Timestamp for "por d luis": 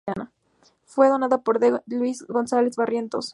1.43-2.25